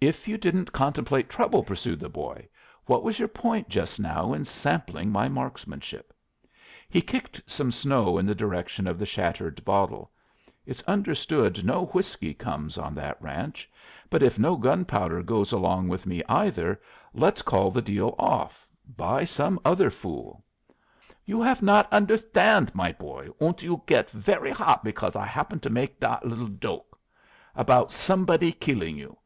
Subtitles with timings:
[0.00, 2.48] "If you didn't contemplate trouble," pursued the boy,
[2.86, 6.14] "what was your point just now in sampling my marksmanship?"
[6.88, 10.10] He kicked some snow in the direction of the shattered bottle.
[10.64, 13.68] "It's understood no whiskey comes on that ranch.
[14.08, 16.80] But if no gunpowder goes along with me, either,
[17.12, 18.66] let's call the deal off.
[18.96, 20.42] Buy some other fool."
[21.26, 23.28] "You haf not understand, my boy.
[23.38, 26.98] Und you get very hot because I happen to make that liddle joke
[27.54, 29.18] about somebody killing you.